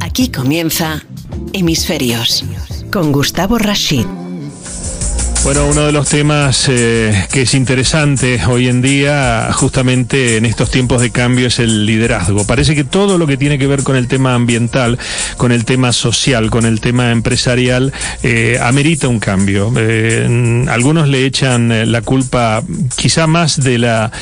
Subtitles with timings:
[0.00, 1.02] Aquí comienza
[1.52, 2.44] Hemisferios
[2.90, 4.23] con Gustavo Rashid.
[5.44, 10.70] Bueno, uno de los temas eh, que es interesante hoy en día, justamente en estos
[10.70, 12.46] tiempos de cambio, es el liderazgo.
[12.46, 14.98] Parece que todo lo que tiene que ver con el tema ambiental,
[15.36, 19.70] con el tema social, con el tema empresarial, eh, amerita un cambio.
[19.76, 22.62] Eh, algunos le echan la culpa
[22.96, 24.12] quizá más de la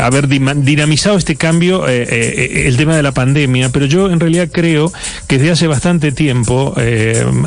[0.00, 4.92] haber dinamizado este cambio el tema de la pandemia, pero yo en realidad creo
[5.26, 6.76] que desde hace bastante tiempo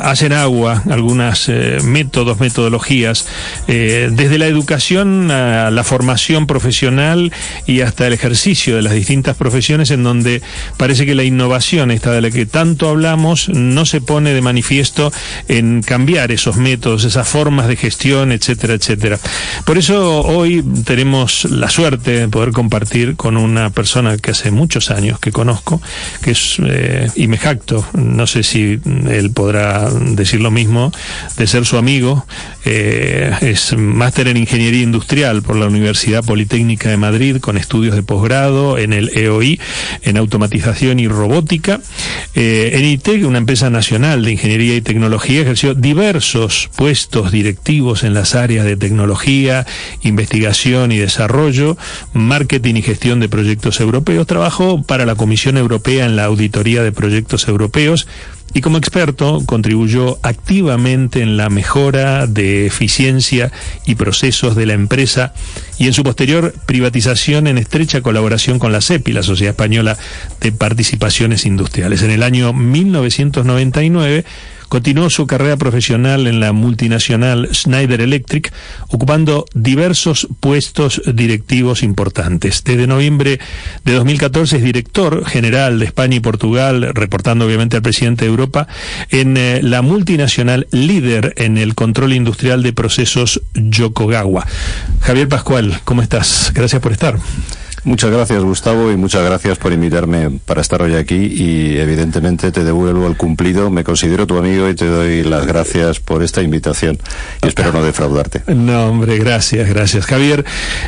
[0.02, 1.50] hacen agua algunos
[1.84, 7.32] métodos, metodologías eh, desde la educación a la formación profesional
[7.66, 10.42] y hasta el ejercicio de las distintas profesiones en donde
[10.76, 15.12] parece que la innovación, esta de la que tanto hablamos, no se pone de manifiesto
[15.48, 19.18] en cambiar esos métodos, esas formas de gestión, etcétera, etcétera.
[19.64, 24.90] Por eso hoy tenemos la suerte de poder compartir con una persona que hace muchos
[24.90, 25.80] años que conozco,
[26.22, 30.92] que es, eh, y me jacto, no sé si él podrá decir lo mismo,
[31.36, 32.26] de ser su amigo,
[32.64, 37.94] eh, eh, es máster en Ingeniería Industrial por la Universidad Politécnica de Madrid con estudios
[37.94, 39.60] de posgrado en el EOI
[40.02, 41.80] en Automatización y Robótica.
[42.34, 48.14] Eh, en ITEC, una empresa nacional de Ingeniería y Tecnología, ejerció diversos puestos directivos en
[48.14, 49.66] las áreas de tecnología,
[50.02, 51.76] investigación y desarrollo,
[52.14, 54.26] marketing y gestión de proyectos europeos.
[54.26, 58.06] Trabajó para la Comisión Europea en la auditoría de proyectos europeos
[58.54, 63.52] y como experto contribuyó activamente en la mejora de eficiencia
[63.84, 65.34] y procesos de la empresa
[65.78, 69.96] y en su posterior privatización en estrecha colaboración con la CEPI, la Sociedad Española
[70.40, 72.02] de Participaciones Industriales.
[72.02, 74.24] En el año 1999
[74.68, 78.52] Continuó su carrera profesional en la multinacional Schneider Electric,
[78.88, 82.64] ocupando diversos puestos directivos importantes.
[82.64, 83.40] Desde noviembre
[83.84, 88.68] de 2014 es director general de España y Portugal, reportando obviamente al presidente de Europa,
[89.10, 94.46] en eh, la multinacional líder en el control industrial de procesos Yokogawa.
[95.00, 96.52] Javier Pascual, ¿cómo estás?
[96.54, 97.18] Gracias por estar.
[97.88, 101.14] Muchas gracias, Gustavo, y muchas gracias por invitarme para estar hoy aquí.
[101.14, 103.70] Y evidentemente te devuelvo el cumplido.
[103.70, 106.98] Me considero tu amigo y te doy las gracias por esta invitación.
[107.42, 108.42] Y espero no defraudarte.
[108.46, 110.04] No, hombre, gracias, gracias.
[110.04, 110.44] Javier,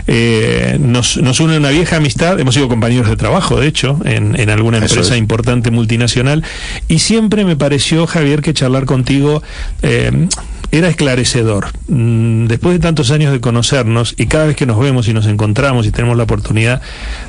[0.07, 2.39] eh, nos, nos une una vieja amistad.
[2.39, 6.45] Hemos sido compañeros de trabajo, de hecho, en, en alguna empresa importante multinacional.
[6.87, 9.43] Y siempre me pareció, Javier, que charlar contigo.
[9.81, 10.29] Eh,
[10.73, 11.69] era esclarecedor.
[11.89, 15.27] Mm, después de tantos años de conocernos y cada vez que nos vemos y nos
[15.27, 16.81] encontramos y tenemos la oportunidad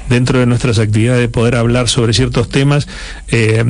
[0.10, 2.88] dentro de nuestras actividades de poder hablar sobre ciertos temas,
[3.30, 3.64] eh,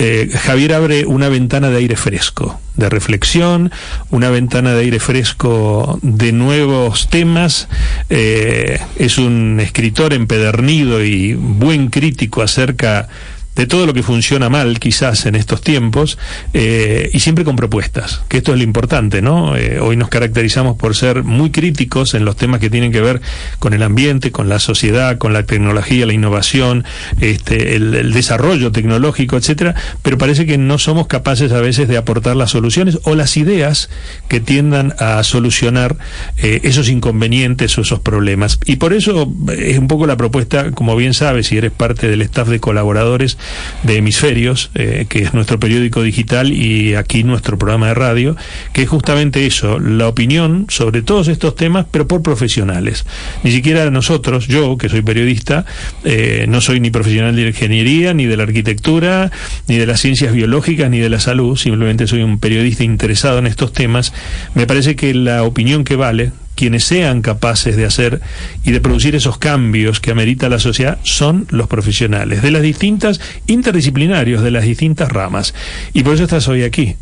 [0.00, 3.72] eh, Javier abre una ventana de aire fresco, de reflexión,
[4.10, 7.68] una ventana de aire fresco de nuevos temas.
[8.08, 14.78] Eh, es un escritor empedernido y buen crítico acerca de todo lo que funciona mal
[14.78, 16.18] quizás en estos tiempos
[16.54, 19.56] eh, y siempre con propuestas, que esto es lo importante, ¿no?
[19.56, 23.20] Eh, hoy nos caracterizamos por ser muy críticos en los temas que tienen que ver
[23.58, 26.84] con el ambiente, con la sociedad, con la tecnología, la innovación,
[27.20, 32.36] este, el, desarrollo tecnológico, etcétera, pero parece que no somos capaces a veces de aportar
[32.36, 33.90] las soluciones o las ideas
[34.28, 35.96] que tiendan a solucionar
[36.36, 38.58] eh, esos inconvenientes o esos problemas.
[38.66, 42.22] Y por eso es un poco la propuesta, como bien sabes, si eres parte del
[42.22, 43.38] staff de colaboradores,
[43.82, 48.36] de Hemisferios, eh, que es nuestro periódico digital y aquí nuestro programa de radio,
[48.72, 53.04] que es justamente eso, la opinión sobre todos estos temas, pero por profesionales.
[53.42, 55.64] Ni siquiera nosotros, yo que soy periodista,
[56.04, 59.30] eh, no soy ni profesional de ingeniería, ni de la arquitectura,
[59.66, 63.46] ni de las ciencias biológicas, ni de la salud, simplemente soy un periodista interesado en
[63.46, 64.12] estos temas.
[64.54, 68.20] Me parece que la opinión que vale, quienes sean capaces de hacer
[68.64, 73.20] y de producir esos cambios que amerita la sociedad son los profesionales de las distintas
[73.46, 75.54] interdisciplinarios, de las distintas ramas.
[75.92, 76.96] Y por eso estás hoy aquí,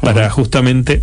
[0.00, 1.02] para justamente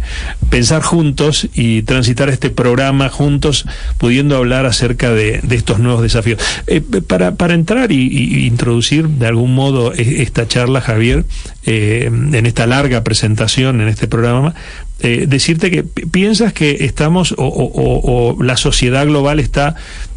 [0.49, 3.65] pensar juntos y transitar este programa juntos,
[3.97, 6.41] pudiendo hablar acerca de, estos nuevos desafíos.
[6.67, 11.25] Eh, para, para, entrar y, introducir de algún modo e, esta charla, Javier,
[11.65, 14.53] eh, en esta larga presentación en este programa,
[15.01, 19.75] eh, decirte que piensas que estamos o, la sociedad global está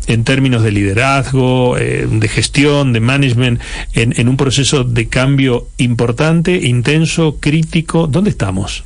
[0.09, 3.61] en términos de liderazgo, eh, de gestión, de management,
[3.93, 8.07] en, un proceso de cambio importante, intenso, crítico.
[8.07, 8.85] ¿Dónde estamos?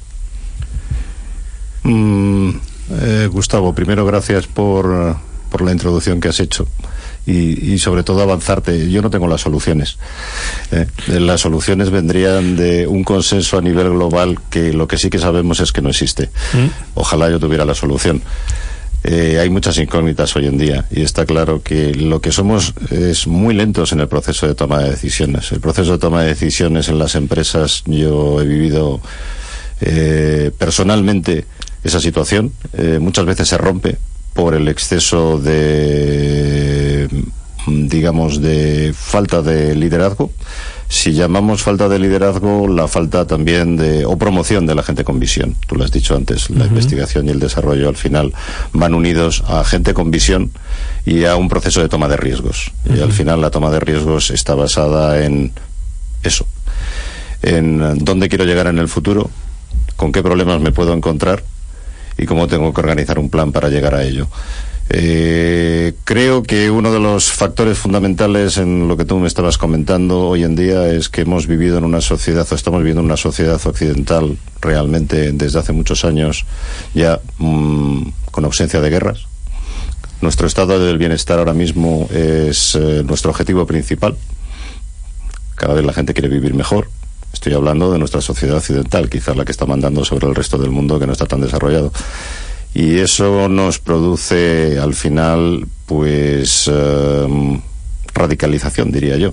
[1.85, 2.51] Mm,
[2.91, 5.17] eh, Gustavo, primero gracias por,
[5.49, 6.67] por la introducción que has hecho
[7.25, 8.91] y, sobre todo avanzarte.
[8.91, 9.99] Yo no tengo las soluciones.
[10.73, 10.87] ¿eh?
[11.07, 15.61] las soluciones vendrían de un consenso a nivel global que lo que sí que sabemos
[15.61, 16.31] es que no existe.
[16.53, 16.67] Mm.
[16.95, 18.23] Ojalá yo tuviera la solución.
[19.05, 23.27] Eh, hay muchas incógnitas hoy en día y está claro que lo que somos es
[23.27, 25.51] muy lentos en el proceso de toma de decisiones.
[25.51, 29.01] El proceso de toma de decisiones en las empresas, yo he vivido
[29.81, 31.47] eh, personalmente
[31.83, 32.53] esa situación.
[32.75, 33.99] Eh, muchas veces se rompe
[34.35, 37.09] por el exceso de,
[37.67, 40.31] digamos, de falta de liderazgo
[40.93, 45.19] si llamamos falta de liderazgo, la falta también de, o promoción de la gente con
[45.19, 45.56] visión.
[45.67, 48.35] Tú lo has dicho antes, la investigación y el desarrollo al final
[48.75, 50.50] van unidos a gente con visión
[51.06, 52.73] y a un proceso de toma de riesgos.
[52.94, 55.53] Y al final la toma de riesgos está basada en
[56.25, 56.47] eso,
[57.41, 59.31] en dónde quiero llegar en el futuro,
[59.97, 61.43] con qué problemas me puedo encontrar
[62.19, 64.29] y cómo tengo que organizar un plan para llegar a ello.
[64.88, 70.29] Eh, creo que uno de los factores fundamentales en lo que tú me estabas comentando
[70.29, 73.17] hoy en día es que hemos vivido en una sociedad, o estamos viviendo en una
[73.17, 76.44] sociedad occidental realmente desde hace muchos años
[76.94, 79.26] ya mm, con ausencia de guerras.
[80.20, 84.17] Nuestro estado del bienestar ahora mismo es eh, nuestro objetivo principal.
[85.56, 86.88] Cada vez la gente quiere vivir mejor.
[87.32, 90.70] Estoy hablando de nuestra sociedad occidental, quizás la que está mandando sobre el resto del
[90.70, 91.93] mundo que no está tan desarrollado
[92.75, 97.61] y eso nos produce al final pues em,
[98.15, 99.33] radicalización diría yo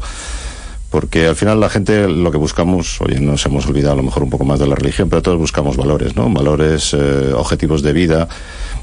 [0.89, 4.24] porque al final la gente lo que buscamos, oye, nos hemos olvidado a lo mejor
[4.24, 6.27] un poco más de la religión, pero todos buscamos valores, ¿no?
[6.30, 8.27] Valores, eh, objetivos de vida.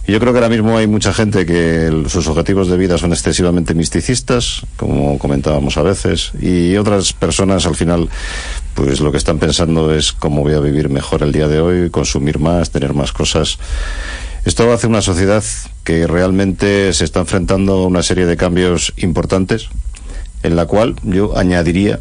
[0.07, 3.13] Y yo creo que ahora mismo hay mucha gente que sus objetivos de vida son
[3.13, 8.09] excesivamente misticistas, como comentábamos a veces, y otras personas al final,
[8.75, 11.91] pues lo que están pensando es cómo voy a vivir mejor el día de hoy,
[11.91, 13.59] consumir más, tener más cosas.
[14.47, 15.43] Esto hace una sociedad
[15.83, 19.69] que realmente se está enfrentando a una serie de cambios importantes,
[20.45, 21.99] en la cual yo añadiría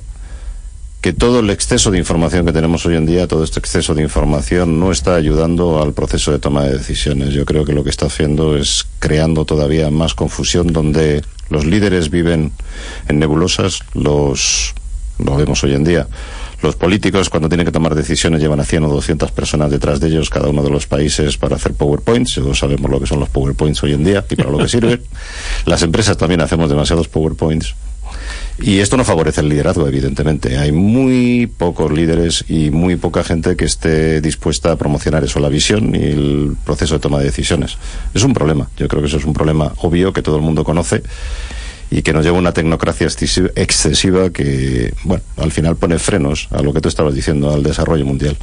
[1.02, 4.04] que todo el exceso de información que tenemos hoy en día, todo este exceso de
[4.04, 7.34] información no está ayudando al proceso de toma de decisiones.
[7.34, 12.12] Yo creo que lo que está haciendo es creando todavía más confusión donde los líderes
[12.12, 12.52] viven
[13.08, 14.76] en nebulosas, los
[15.18, 16.08] lo vemos hoy en día
[16.66, 20.08] los políticos, cuando tienen que tomar decisiones, llevan a 100 o 200 personas detrás de
[20.08, 22.36] ellos, cada uno de los países, para hacer PowerPoints.
[22.36, 25.02] Todos sabemos lo que son los PowerPoints hoy en día y para lo que sirven.
[25.66, 27.76] Las empresas también hacemos demasiados PowerPoints.
[28.60, 30.58] Y esto no favorece el liderazgo, evidentemente.
[30.58, 35.50] Hay muy pocos líderes y muy poca gente que esté dispuesta a promocionar eso, la
[35.50, 37.78] visión y el proceso de toma de decisiones.
[38.14, 38.70] Es un problema.
[38.78, 41.04] Yo creo que eso es un problema obvio que todo el mundo conoce
[41.92, 46.62] y que nos lleva a una tecnocracia excesiva que, bueno, al final pone frenos a
[46.62, 48.38] lo que tú estabas diciendo, al desarrollo mundial,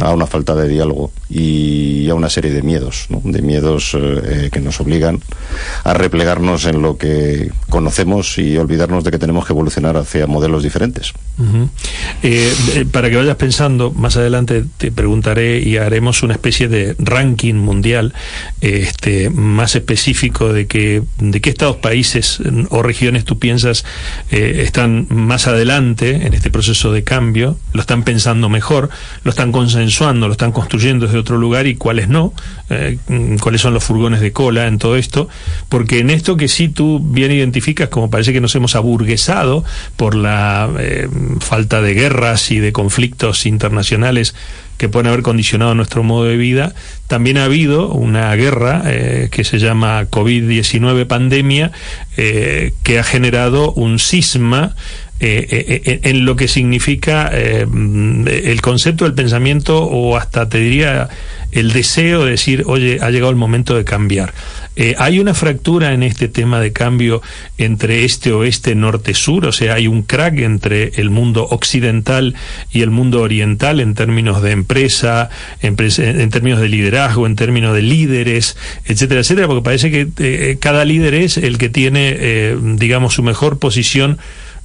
[0.00, 3.20] a una falta de diálogo y a una serie de miedos, ¿no?
[3.24, 5.20] de miedos eh, que nos obligan
[5.84, 10.62] a replegarnos en lo que conocemos y olvidarnos de que tenemos que evolucionar hacia modelos
[10.62, 11.12] diferentes.
[12.22, 16.94] Eh, eh, para que vayas pensando, más adelante te preguntaré y haremos una especie de
[16.98, 18.12] ranking mundial
[18.60, 22.40] este, más específico de que de qué estados países
[22.70, 23.84] o regiones tú piensas
[24.30, 28.90] eh, están más adelante en este proceso de cambio, lo están pensando mejor,
[29.24, 32.32] lo están consensuando, lo están construyendo desde otro lugar y cuáles no,
[32.68, 32.98] eh,
[33.40, 35.28] cuáles son los furgones de cola en todo esto,
[35.68, 39.64] porque en esto que sí tú bien identificas como parece que nos hemos aburguesado
[39.96, 41.08] por la eh,
[41.40, 44.34] falta de guerras y de conflictos internacionales
[44.80, 46.74] que pueden haber condicionado nuestro modo de vida,
[47.10, 51.72] también ha habido una guerra eh, que se llama COVID-19 pandemia,
[52.16, 54.76] eh, que ha generado un cisma
[55.20, 61.08] eh, en lo que significa el concepto del pensamiento o hasta te diría
[61.52, 64.32] el deseo de decir, oye, ha llegado el momento de cambiar.
[64.76, 67.22] Eh, hay una fractura en este tema de cambio
[67.58, 72.34] entre este oeste, norte, sur, o sea, hay un crack entre el mundo occidental
[72.70, 75.28] y el mundo oriental en términos de empresa,
[75.60, 80.84] en, términos de liderazgo, en términos de líderes, etcétera, etcétera, porque parece que eh, cada
[80.84, 84.18] líder es el que tiene, eh, digamos, su mejor posición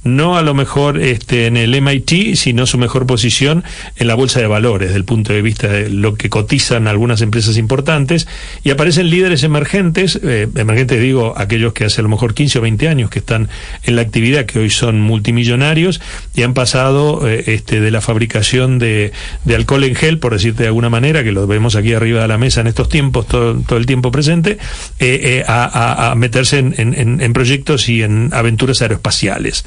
[0.04, 3.64] no a lo mejor este, en el MIT, sino su mejor posición
[3.96, 7.20] en la bolsa de valores, desde el punto de vista de lo que cotizan algunas
[7.20, 8.28] empresas importantes,
[8.62, 12.62] y aparecen líderes emergentes, eh, emergentes digo, aquellos que hace a lo mejor 15 o
[12.62, 13.48] 20 años que están
[13.82, 16.00] en la actividad, que hoy son multimillonarios,
[16.34, 19.12] y han pasado eh, este, de la fabricación de,
[19.54, 22.38] alcohol en gel, por decirte de alguna manera, que lo vemos aquí arriba de la
[22.38, 24.58] mesa en estos tiempos, todo, el tiempo presente,
[24.98, 29.64] eh, a, meterse en proyectos y en aventuras aeroespaciales.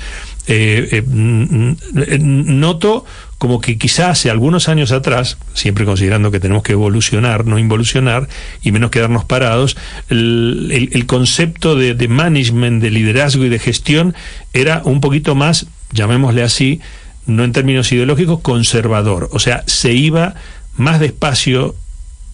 [0.47, 3.05] Eh, eh, noto
[3.37, 8.27] como que quizás hace algunos años atrás, siempre considerando que tenemos que evolucionar, no involucionar,
[8.61, 9.77] y menos quedarnos parados,
[10.09, 14.13] el, concepto de, de, management, de liderazgo y de gestión
[14.51, 16.81] era un poquito más, llamémosle así,
[17.27, 19.29] no en términos ideológicos, conservador.
[19.31, 20.35] O sea, se iba
[20.75, 21.75] más despacio,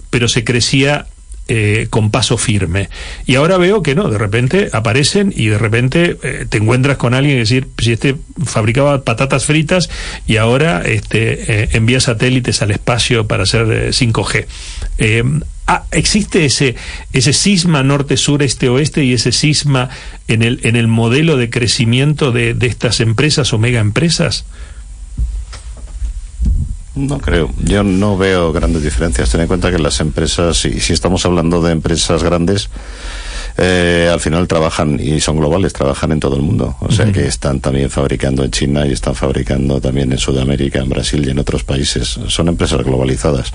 [0.10, 1.06] pero se crecía
[1.48, 2.90] eh, con paso firme.
[3.28, 7.14] Y ahora veo que no, de repente aparecen y de repente eh, te encuentras con
[7.14, 9.90] alguien y decir, si este fabricaba patatas fritas
[10.26, 14.46] y ahora este, eh, envía satélites al espacio para hacer 5G.
[15.68, 16.76] Ah, ¿Existe ese,
[17.12, 19.90] ese cisma norte-sur, este-oeste y ese cisma
[20.28, 24.46] en el, en el modelo de crecimiento de, de estas empresas o mega empresas?
[26.96, 27.50] No creo.
[27.64, 29.30] Yo no veo grandes diferencias.
[29.30, 32.70] Ten en cuenta que las empresas, y si estamos hablando de empresas grandes,
[33.58, 36.76] eh, al final trabajan y son globales, trabajan en todo el mundo.
[36.82, 40.90] O sea que están también fabricando en China y están fabricando también en Sudamérica, en
[40.90, 42.20] Brasil y en otros países.
[42.28, 43.54] Son empresas globalizadas.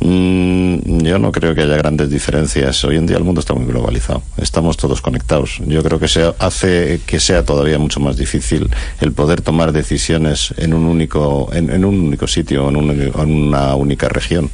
[0.00, 2.84] Mm, yo no creo que haya grandes diferencias.
[2.84, 4.22] Hoy en día el mundo está muy globalizado.
[4.36, 5.60] Estamos todos conectados.
[5.66, 8.68] Yo creo que se hace que sea todavía mucho más difícil
[9.00, 14.50] el poder tomar decisiones en un único, en, un único sitio, en, una única región.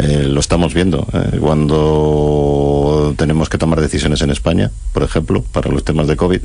[0.00, 1.06] Eh, lo estamos viendo.
[1.12, 6.40] Eh, cuando tenemos que tomar decisiones en España, por ejemplo, para los temas de COVID,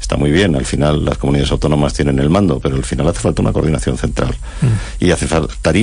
[0.00, 3.20] está muy bien, al final las comunidades autónomas tienen el mando, pero al final hace
[3.20, 4.36] falta una coordinación central.
[4.60, 5.04] Mm.
[5.04, 5.26] Y hace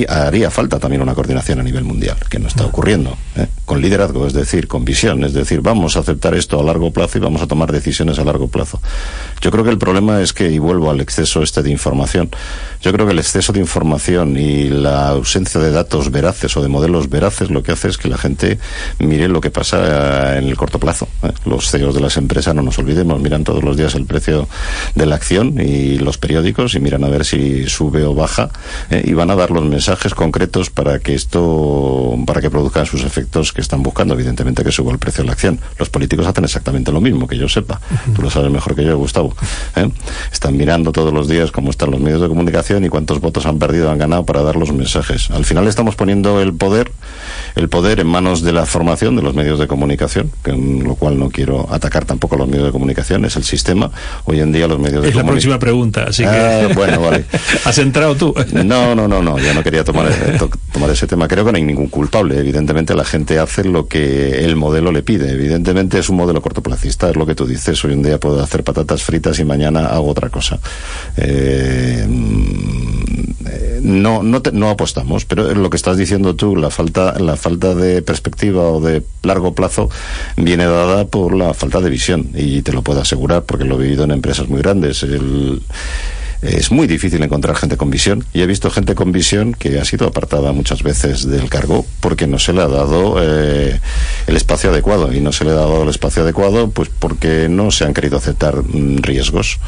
[0.08, 3.46] haría falta también una coordinación a nivel mundial, que no está ocurriendo, ¿eh?
[3.64, 7.18] Con liderazgo, es decir, con visión, es decir, vamos a aceptar esto a largo plazo
[7.18, 8.80] y vamos a tomar decisiones a largo plazo.
[9.40, 12.30] Yo creo que el problema es que, y vuelvo al exceso este de información,
[12.80, 16.68] yo creo que el exceso de información y la ausencia de datos veraces o de
[16.68, 18.58] modelos veraces lo que hace es que la gente
[18.98, 21.08] mire lo que pasa en el corto plazo.
[21.22, 21.32] ¿eh?
[21.44, 24.48] Los CEOs de las empresas, no nos olvidemos, miran todos los días el precio
[24.94, 28.50] de la acción y los periódicos y miran a ver si sube o baja
[28.90, 29.02] ¿eh?
[29.04, 33.52] y van a dar los mensajes concretos para que esto, para que produzcan sus efectos
[33.52, 35.58] que están buscando, evidentemente que suba el precio de la acción.
[35.78, 37.80] Los políticos hacen exactamente lo mismo, que yo sepa.
[38.14, 39.34] Tú lo sabes mejor que yo, Gustavo.
[39.76, 39.88] ¿eh?
[40.32, 43.58] Están mirando todos los días cómo están los medios de comunicación y cuántos votos han
[43.58, 45.30] perdido, han ganado para dar los mensajes.
[45.30, 46.92] Al final estamos poniendo el poder,
[47.54, 51.18] el poder en manos de la formación de los medios de comunicación, con lo cual
[51.18, 53.90] no quiero atacar tampoco a los medios de comunicación, es el sistema.
[54.24, 55.26] Hoy en día los medios de es comunicación...
[55.26, 56.28] la próxima pregunta, así que...
[56.28, 57.24] Ah, bueno, vale.
[57.64, 58.34] ¿Has entrado tú?
[58.52, 60.10] no, no, no, no, ya no quería tomar,
[60.72, 61.28] tomar ese tema.
[61.28, 62.38] Creo que no hay ningún culpable.
[62.38, 65.30] Evidentemente la gente hace lo que el modelo le pide.
[65.30, 67.84] Evidentemente es un modelo cortoplacista, es lo que tú dices.
[67.84, 70.58] Hoy en día puedo hacer patatas fritas y mañana hago otra cosa.
[71.16, 72.06] Eh,
[73.82, 78.02] no, no, no apostamos, pero lo que estás diciendo tú, la falta, la falta de
[78.02, 79.90] perspectiva o de largo plazo
[80.36, 83.82] viene dada por la falta de visión y te lo puedo asegurar porque lo he
[83.82, 85.02] vivido en empresas muy grandes.
[85.02, 85.62] El,
[86.42, 89.84] es muy difícil encontrar gente con visión y he visto gente con visión que ha
[89.84, 93.80] sido apartada muchas veces del cargo porque no se le ha dado eh,
[94.26, 97.70] el espacio adecuado y no se le ha dado el espacio adecuado pues porque no
[97.70, 99.60] se han querido aceptar mm, riesgos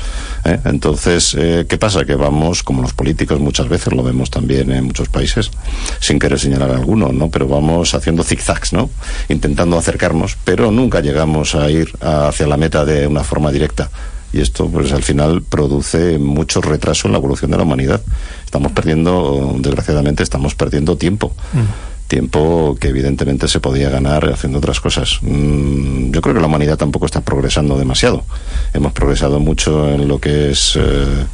[0.44, 0.58] ¿eh?
[0.64, 4.84] entonces eh, qué pasa que vamos como los políticos muchas veces lo vemos también en
[4.84, 5.52] muchos países
[6.00, 8.90] sin querer señalar alguno no pero vamos haciendo zigzags no
[9.28, 13.90] intentando acercarnos pero nunca llegamos a ir hacia la meta de una forma directa
[14.34, 18.02] y esto pues al final produce mucho retraso en la evolución de la humanidad.
[18.44, 21.32] Estamos perdiendo, desgraciadamente, estamos perdiendo tiempo.
[21.52, 22.08] Mm.
[22.08, 25.18] Tiempo que evidentemente se podía ganar haciendo otras cosas.
[25.22, 28.24] Mm, yo creo que la humanidad tampoco está progresando demasiado.
[28.72, 31.26] Hemos progresado mucho en lo que es eh,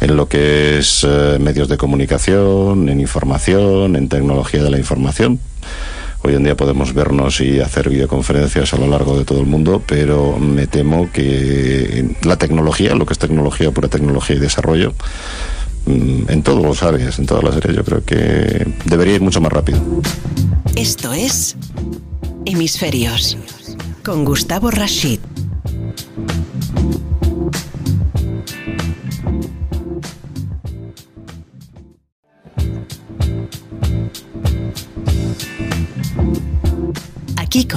[0.00, 5.40] en lo que es eh, medios de comunicación, en información, en tecnología de la información
[6.22, 9.82] Hoy en día podemos vernos y hacer videoconferencias a lo largo de todo el mundo,
[9.86, 14.92] pero me temo que la tecnología, lo que es tecnología, pura tecnología y desarrollo,
[15.86, 19.40] mm, en todos los áreas, en todas las áreas, yo creo que debería ir mucho
[19.40, 19.80] más rápido.
[20.76, 21.56] Esto es
[22.44, 23.38] Hemisferios
[24.04, 25.20] con Gustavo Rashid.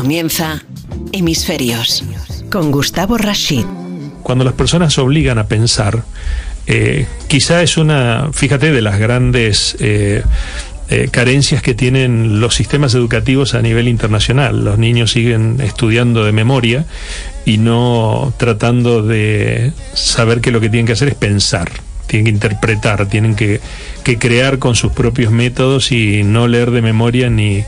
[0.04, 0.62] Comienza
[1.14, 2.04] Hemisferios
[2.52, 3.64] con Gustavo Rashid.
[4.22, 6.04] Cuando las personas se obligan a pensar,
[6.68, 10.22] eh, quizá es una, fíjate, de las grandes eh,
[10.90, 14.66] eh, carencias que tienen los sistemas educativos a nivel internacional.
[14.66, 16.84] Los niños siguen estudiando de memoria
[17.46, 21.72] y no tratando de saber que lo que tienen que hacer es pensar
[22.08, 23.60] tienen que interpretar, tienen que,
[24.20, 27.64] crear con sus propios métodos y no leer de memoria ni,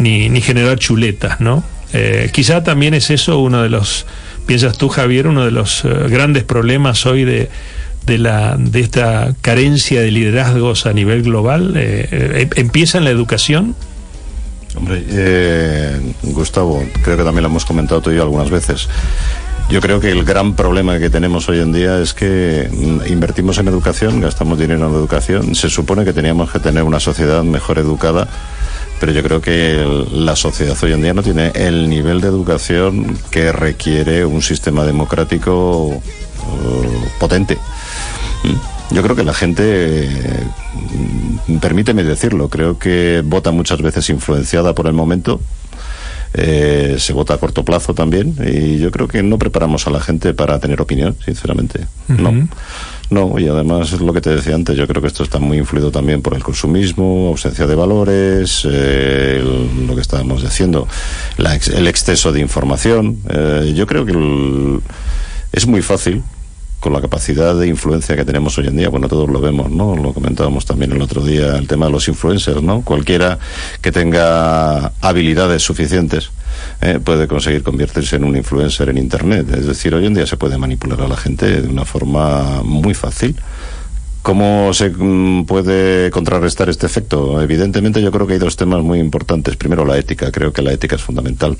[0.00, 1.62] ni, generar chuletas, ¿no?
[1.96, 4.04] Eh, quizá también es eso uno de los,
[4.46, 7.48] piensas tú Javier, uno de los eh, grandes problemas hoy de,
[8.04, 11.72] de, la, de esta carencia de liderazgos a nivel global.
[11.76, 13.76] Eh, ¿Empieza en la educación?
[14.74, 15.04] Hombre,
[16.24, 18.88] Gustavo, creo que también lo hemos comentado tú y yo algunas veces.
[19.70, 23.56] Yo creo que el gran problema que tenemos hoy en día es que mm, invertimos
[23.58, 25.54] en educación, gastamos dinero en educación.
[25.54, 28.26] Se supone que teníamos que tener una sociedad mejor educada
[29.04, 33.18] pero yo creo que la sociedad hoy en día no tiene el nivel de educación
[33.30, 36.00] que requiere un sistema democrático uh,
[37.20, 37.58] potente.
[38.90, 40.08] Yo creo que la gente,
[41.46, 45.38] mm, permíteme decirlo, creo que vota muchas veces influenciada por el momento,
[46.32, 50.00] eh, se vota a corto plazo también y yo creo que no preparamos a la
[50.00, 51.86] gente para tener opinión, sinceramente.
[52.08, 52.48] No.
[53.14, 55.56] No, y además es lo que te decía antes, yo creo que esto está muy
[55.56, 59.40] influido también por el consumismo, ausencia de valores, eh,
[59.86, 60.88] lo que estábamos diciendo,
[61.38, 63.20] el exceso de información.
[63.28, 64.80] Eh, yo creo que
[65.52, 66.24] es muy fácil
[66.84, 69.96] con la capacidad de influencia que tenemos hoy en día, bueno, todos lo vemos, ¿no?
[69.96, 72.82] Lo comentábamos también el otro día, el tema de los influencers, ¿no?
[72.82, 73.38] Cualquiera
[73.80, 76.28] que tenga habilidades suficientes
[76.82, 79.46] eh, puede conseguir convertirse en un influencer en Internet.
[79.56, 82.92] Es decir, hoy en día se puede manipular a la gente de una forma muy
[82.92, 83.34] fácil.
[84.24, 87.42] ¿Cómo se mm, puede contrarrestar este efecto?
[87.42, 89.54] Evidentemente yo creo que hay dos temas muy importantes.
[89.56, 91.58] Primero la ética, creo que la ética es fundamental.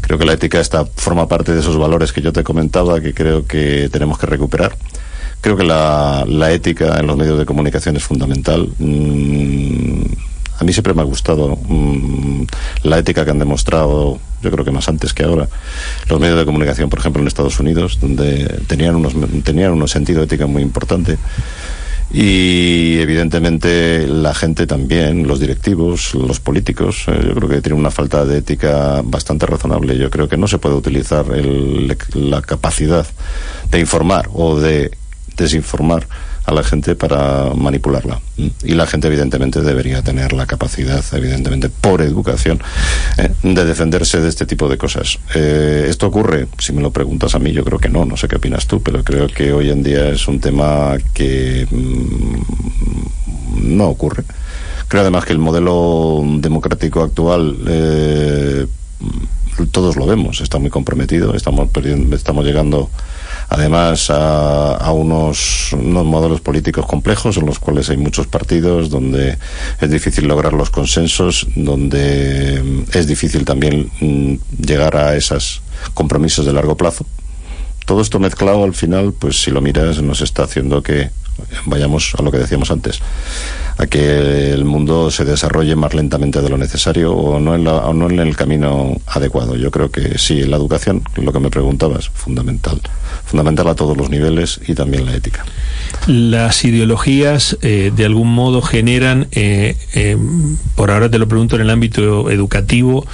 [0.00, 3.14] Creo que la ética está, forma parte de esos valores que yo te comentaba que
[3.14, 4.76] creo que tenemos que recuperar.
[5.40, 8.68] Creo que la, ética en los medios de comunicación es fundamental.
[8.80, 10.02] Mm,
[10.58, 12.42] a mí siempre me ha gustado mm,
[12.82, 15.46] la ética que han demostrado, yo creo que más antes que ahora,
[16.08, 20.24] los medios de comunicación, por ejemplo, en Estados Unidos, donde tenían unos, tenían unos sentido
[20.24, 21.16] ética muy importante
[22.12, 27.90] y evidentemente la gente también, los directivos, los políticos, eh, yo creo que tienen una
[27.90, 29.96] falta de ética bastante razonable.
[29.96, 31.24] Yo creo que no se puede utilizar
[32.14, 33.06] la capacidad
[33.70, 34.90] de informar o de
[35.38, 36.06] desinformar
[36.44, 38.20] a la gente para manipularla.
[38.36, 38.46] Mm.
[38.64, 42.60] Y la gente evidentemente debería tener la capacidad, evidentemente por educación,
[43.18, 45.18] eh, de defenderse de este tipo de cosas.
[45.34, 46.48] Eh, ¿Esto ocurre?
[46.58, 48.82] Si me lo preguntas a mí, yo creo que no, no sé qué opinas tú,
[48.82, 54.24] pero creo que hoy en día es un tema que mm, no ocurre.
[54.88, 58.66] Creo además que el modelo democrático actual eh,
[59.70, 62.90] todos lo vemos, está muy comprometido, estamos perdiendo, estamos llegando
[63.48, 69.36] además a, unos, modelos políticos complejos en los cuales hay muchos partidos, donde
[69.80, 75.62] es difícil lograr los consensos, donde mm, es difícil también mm, llegar a esos
[75.94, 77.04] compromisos de largo plazo.
[77.84, 81.10] Todo esto mezclado al final, pues si lo miras, nos está haciendo que
[81.66, 83.00] vayamos a lo que decíamos antes,
[83.78, 87.92] a que el mundo se desarrolle más lentamente de lo necesario o no en, la,
[87.92, 89.56] no en el camino adecuado.
[89.56, 92.80] Yo creo que sí, la educación, lo que me preguntabas, fundamental.
[93.24, 95.44] Fundamental a todos los niveles y también la ética.
[96.06, 100.16] Las ideologías eh, de algún modo generan, eh, eh,
[100.74, 103.06] por ahora te lo pregunto en el ámbito educativo,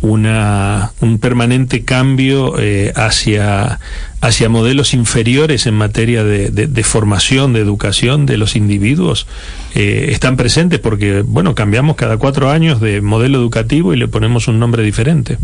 [0.00, 2.54] una, un permanente cambio
[2.94, 3.80] hacia,
[4.20, 9.26] hacia modelos inferiores en materia de, de, formación, de educación de los individuos.
[9.74, 14.58] están presentes porque, bueno, cambiamos cada cuatro años de modelo educativo y le ponemos un
[14.58, 15.38] nombre diferente.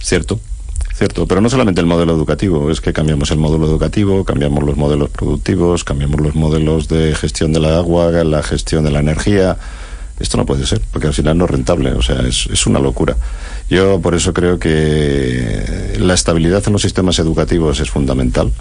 [0.00, 0.40] Cierto.
[0.98, 4.76] Cierto, pero no solamente el modelo educativo, es que cambiamos el modelo educativo, cambiamos los
[4.76, 9.58] modelos productivos, cambiamos los modelos de gestión de la agua, la gestión de la energía.
[10.18, 12.78] Esto no puede ser, porque al final no es rentable, o sea, es, es una
[12.78, 13.16] locura.
[13.70, 18.52] Yo por eso creo que la estabilidad en los sistemas educativos es fundamental.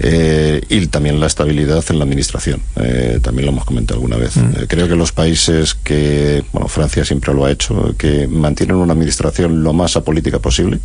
[0.00, 2.60] Eh, y también la estabilidad en la administración.
[2.76, 4.36] Eh, también lo hemos comentado alguna vez.
[4.36, 4.40] Mm.
[4.40, 8.92] Eh, creo que los países que, bueno, Francia siempre lo ha hecho, que mantienen una
[8.92, 10.78] administración lo más apolítica posible,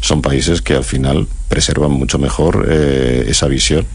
[0.00, 3.86] son países que al final preservan mucho mejor esa visión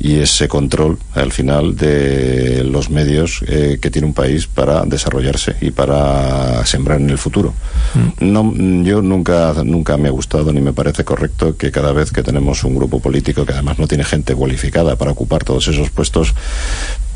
[0.00, 5.70] y ese control al final de los medios que tiene un país para desarrollarse y
[5.70, 7.54] para sembrar en el futuro.
[7.94, 8.32] Mm.
[8.32, 8.52] No,
[8.84, 12.64] yo nunca, nunca me ha gustado ni me parece correcto que cada vez que tenemos
[12.64, 16.34] un grupo político que además no tiene tiene gente cualificada para ocupar todos esos puestos,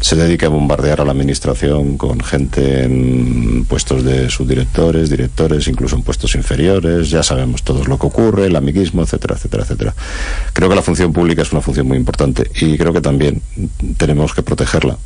[0.00, 5.94] se dedica a bombardear a la administración con gente en puestos de subdirectores, directores, incluso
[5.94, 7.10] en puestos inferiores.
[7.10, 9.94] Ya sabemos todos lo que ocurre, el amiguismo, etcétera, etcétera, etcétera.
[10.54, 13.42] Creo que la función pública es una función muy importante y creo que también
[13.98, 14.96] tenemos que protegerla.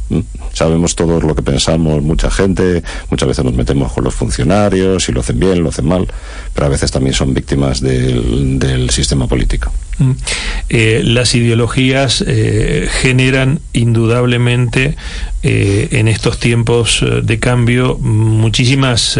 [0.52, 5.10] Sabemos todos lo que pensamos, mucha gente, muchas veces nos metemos con los funcionarios, si
[5.10, 6.06] lo hacen bien, lo hacen mal,
[6.54, 9.72] pero a veces también son víctimas del, del sistema político.
[10.68, 14.96] Eh, las ideologías eh, generan indudablemente
[15.42, 19.18] eh, en estos tiempos de cambio muchísimas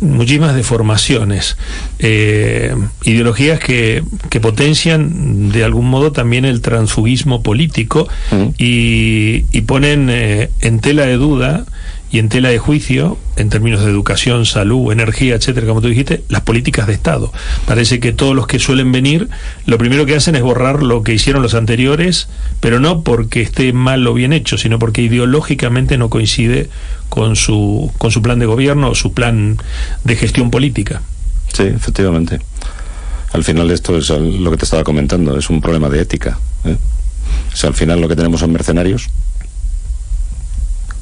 [0.00, 1.56] muchísimas deformaciones
[2.00, 8.48] ideologías que, que, potencian de algún modo también el transfugismo político mm.
[8.58, 11.66] y, y, ponen en tela de duda
[12.14, 16.22] y en tela de juicio, en términos de educación, salud, energía, etcétera, como tú dijiste,
[16.28, 17.32] las políticas de Estado.
[17.66, 19.28] Parece que todos los que suelen venir,
[19.66, 22.28] lo primero que hacen es borrar lo que hicieron los anteriores,
[22.60, 26.70] pero no porque esté mal o bien hecho, sino porque ideológicamente no coincide
[27.08, 29.58] con su, con su plan de gobierno o su plan
[30.04, 31.02] de gestión política.
[31.52, 32.38] Sí, efectivamente.
[33.32, 36.38] Al final esto es lo que te estaba comentando, es un problema de ética.
[36.64, 36.76] ¿eh?
[37.52, 39.08] O sea, al final lo que tenemos son mercenarios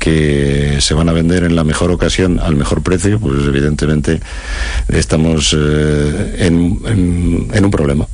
[0.03, 4.21] que se van a vender en la mejor ocasión al mejor precio, pues evidentemente
[4.89, 6.81] estamos eh, en,
[7.55, 8.09] en, un problema.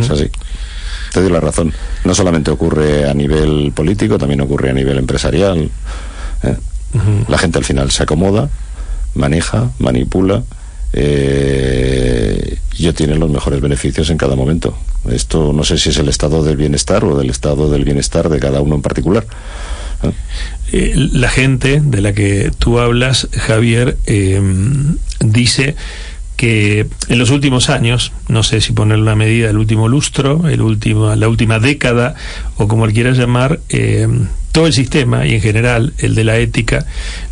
[0.00, 0.30] Es así.
[1.12, 1.70] Te doy la razón.
[2.04, 5.70] No solamente ocurre a nivel político, también ocurre a nivel empresarial.
[6.44, 6.56] ¿eh?
[7.28, 8.48] La gente al final se acomoda,
[9.14, 10.42] maneja, manipula.
[10.94, 14.78] Eh, y obtiene los mejores beneficios en cada momento.
[15.10, 18.40] Esto no sé si es el estado del bienestar o del estado del bienestar de
[18.40, 19.26] cada uno en particular.
[20.72, 24.40] Eh, la gente de la que tú hablas, Javier, eh,
[25.20, 25.76] dice
[26.36, 30.62] que en los últimos años, no sé si poner una medida, el último lustro, el
[30.62, 32.16] último, la última década,
[32.56, 34.08] o como le quieras llamar, eh,
[34.50, 36.86] todo el sistema y en general el de la ética,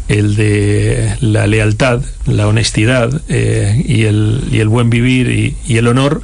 [0.08, 5.86] el de la lealtad, la honestidad y, el, y, el, buen vivir y, y el
[5.86, 6.20] honor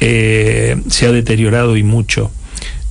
[0.00, 2.30] se ha deteriorado y mucho.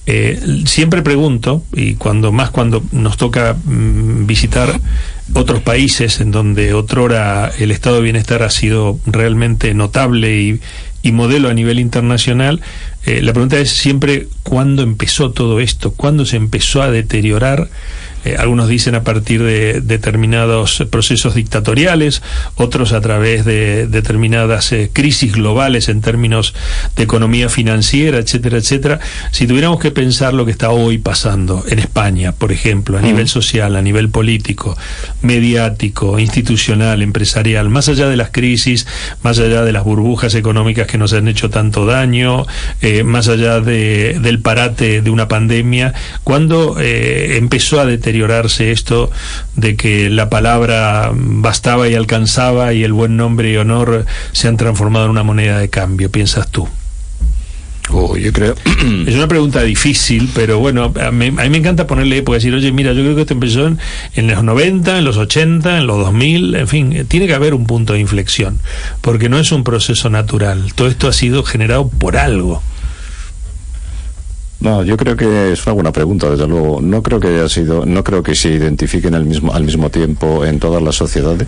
[0.10, 4.80] Eh, siempre pregunto, y cuando más cuando nos toca mm, visitar
[5.34, 10.62] otros países en donde otrora el estado de bienestar ha sido realmente notable y,
[11.12, 12.60] modelo a nivel internacional,
[13.06, 17.70] eh, la pregunta es siempre cuándo empezó todo esto, cuándo se empezó a deteriorar
[18.28, 22.22] eh, algunos dicen a partir de determinados procesos dictatoriales,
[22.56, 26.54] otros a través de determinadas eh, crisis globales en términos
[26.98, 29.00] de economía financiera, etcétera, etcétera.
[29.32, 33.30] Si tuviéramos que pensar lo que está hoy pasando en España, por ejemplo, a nivel
[33.30, 34.78] social, a nivel político,
[35.22, 38.88] mediático, institucional, empresarial, más allá de las crisis,
[39.24, 42.46] más allá de las burbujas económicas que nos han hecho tanto daño,
[42.82, 48.17] eh, más allá de, del parate de una pandemia, cuando empezó a deteriorar
[48.72, 49.12] esto
[49.56, 54.58] de que la palabra bastaba y alcanzaba y el buen nombre y honor se han
[54.58, 56.68] transformado en una moneda de cambio, piensas tú?
[57.90, 58.56] Oh, yo creo.
[59.08, 62.92] Es una pregunta difícil, pero bueno, a mí, me encanta ponerle época, decir, oye, mira,
[62.94, 63.80] yo creo que esto empezó en,
[64.16, 67.66] en, los 90, en los 80, en los 2000, en fin, tiene que haber un
[67.66, 68.60] punto de inflexión,
[69.02, 72.62] porque no es un proceso natural, todo esto ha sido generado por algo.
[74.60, 76.82] No, yo creo que es una buena pregunta, desde luego.
[76.82, 80.46] No creo que haya sido, no creo que se identifiquen al mismo, al mismo tiempo
[80.46, 81.48] en todas las sociedades,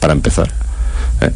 [0.00, 0.48] para empezar.
[1.20, 1.32] ¿eh?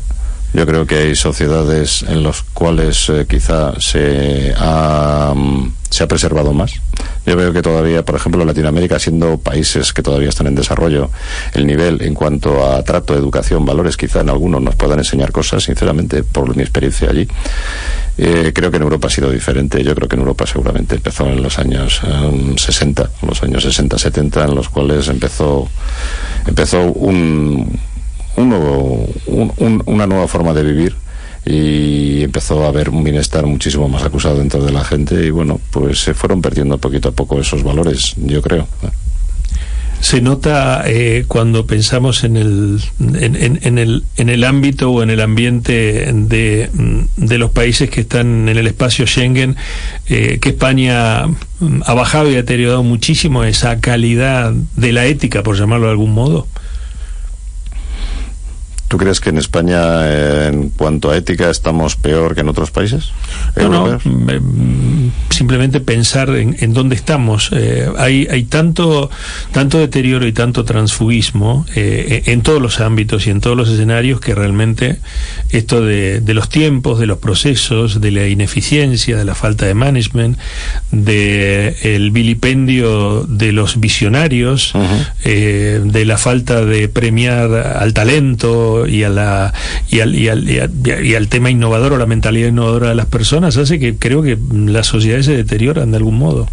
[0.54, 6.08] Yo creo que hay sociedades en las cuales eh, quizá se ha, mm, se ha
[6.08, 6.72] preservado más.
[7.26, 11.10] Yo veo que todavía, por ejemplo, Latinoamérica, siendo países que todavía están en desarrollo,
[11.52, 15.64] el nivel en cuanto a trato, educación, valores, quizá en algunos nos puedan enseñar cosas,
[15.64, 17.28] sinceramente, por mi experiencia allí.
[18.16, 19.84] Eh, creo que en Europa ha sido diferente.
[19.84, 22.00] Yo creo que en Europa seguramente empezó en los años
[22.56, 25.68] 60, eh, los años 60, 70, en los cuales empezó,
[26.46, 27.78] empezó un
[28.36, 30.96] una nueva forma de vivir
[31.44, 35.60] y empezó a haber un bienestar muchísimo más acusado dentro de la gente y bueno,
[35.70, 38.68] pues se fueron perdiendo poquito a poco esos valores, yo creo.
[40.00, 45.20] Se nota eh, cuando pensamos en el, en, el, en el ámbito o en el
[45.20, 46.70] ambiente de,
[47.16, 49.56] de los países que están en el espacio Schengen,
[50.06, 55.58] eh, que España ha bajado y ha deteriorado muchísimo esa calidad de la ética, por
[55.58, 56.46] llamarlo de algún modo.
[58.88, 62.70] ¿Tú crees que en España, eh, en cuanto a ética, estamos peor que en otros
[62.70, 63.12] países?
[63.54, 63.98] No, no,
[65.28, 67.50] simplemente pensar en, dónde estamos.
[67.52, 69.10] Eh, hay hay tanto,
[69.52, 74.20] tanto deterioro y tanto transfugismo eh, en todos los ámbitos y en todos los escenarios
[74.20, 75.00] que realmente
[75.50, 80.38] esto de, los tiempos, de los procesos, de la ineficiencia, de la falta de management,
[80.92, 84.72] de el vilipendio de los visionarios,
[85.24, 89.52] de la falta de premiar al talento, y, a la,
[89.90, 93.56] y, al, y, al, y, al, tema innovador o la mentalidad innovadora de las personas
[93.56, 96.48] hace que creo que las sociedades se deterioran de algún modo.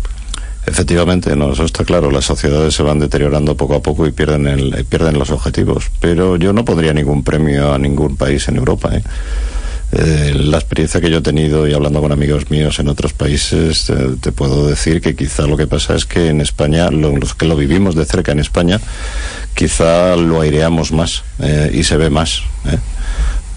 [0.68, 2.10] Efectivamente, no, eso está claro.
[2.10, 5.92] Las sociedades se van deteriorando poco a poco y pierden, el, pierden los objetivos.
[6.00, 8.90] Pero yo no pondría ningún premio a ningún país en Europa.
[8.96, 9.04] ¿eh?
[9.98, 13.90] Eh, la experiencia que yo he tenido y hablando con amigos míos en otros países,
[13.90, 17.46] eh, te puedo decir que quizá lo que pasa es que en España, los que
[17.46, 18.82] lo vivimos de cerca en España,
[19.54, 22.42] quizá lo aireamos más eh, y se ve más.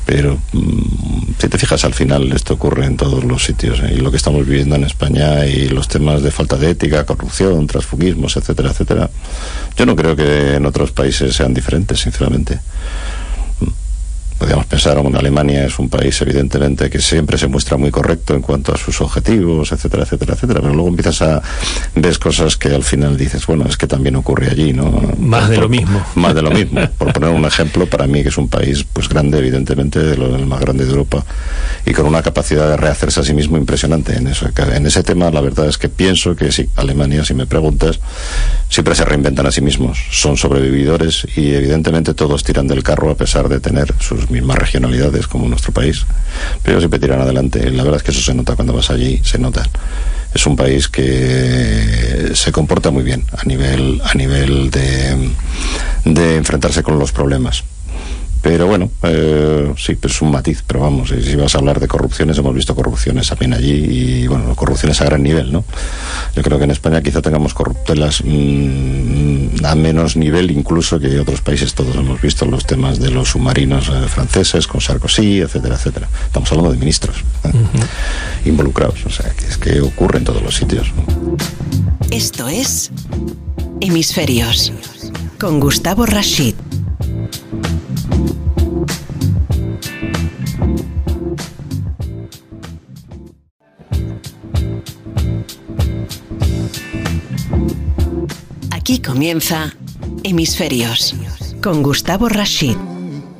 [0.06, 3.80] Pero mm, si te fijas, al final esto ocurre en todos los sitios.
[3.80, 3.94] ¿eh?
[3.96, 7.66] Y lo que estamos viviendo en España y los temas de falta de ética, corrupción,
[7.66, 9.10] transfugismos, etcétera, etcétera,
[9.76, 12.60] yo no creo que en otros países sean diferentes, sinceramente
[14.38, 18.42] podríamos pensar, en Alemania es un país evidentemente que siempre se muestra muy correcto en
[18.42, 21.42] cuanto a sus objetivos, etcétera, etcétera, etcétera, pero luego empiezas a
[21.94, 25.02] ver cosas que al final dices, bueno, es que también ocurre allí, ¿no?
[25.18, 26.02] Más de lo mismo.
[26.14, 26.80] Más de lo mismo.
[26.96, 30.36] Por poner un ejemplo, para mí que es un país pues grande, evidentemente, de lo,
[30.36, 31.24] el más grande de Europa
[31.84, 34.48] y con una capacidad de rehacerse a sí mismo impresionante en eso.
[34.72, 37.98] En ese tema, la verdad es que pienso que sí, Alemania, si me preguntas,
[38.68, 43.14] siempre se reinventan a sí mismos, son sobrevividores y evidentemente todos tiran del carro a
[43.14, 46.04] pesar de tener sus mismas regionalidades como nuestro país,
[46.62, 47.70] pero siempre tiran adelante.
[47.70, 49.62] La verdad es que eso se nota cuando vas allí, se nota.
[50.34, 55.30] Es un país que se comporta muy bien a nivel, a nivel de,
[56.04, 57.64] de enfrentarse con los problemas.
[58.48, 61.86] Pero bueno, eh, sí, pues es un matiz, pero vamos, si vas a hablar de
[61.86, 63.74] corrupciones, hemos visto corrupciones también allí
[64.22, 65.66] y bueno, corrupciones a gran nivel, ¿no?
[66.34, 71.42] Yo creo que en España quizá tengamos corruptelas mm, a menos nivel incluso que otros
[71.42, 76.08] países, todos hemos visto los temas de los submarinos eh, franceses con Sarkozy, etcétera, etcétera.
[76.24, 77.50] Estamos hablando de ministros ¿eh?
[78.46, 80.90] involucrados, o sea, que es que ocurre en todos los sitios.
[82.10, 82.90] Esto es
[83.82, 84.72] Hemisferios
[85.38, 86.54] con Gustavo Rashid.
[98.70, 99.74] Aquí comienza
[100.24, 101.14] Hemisferios
[101.62, 102.97] con Gustavo Rashid.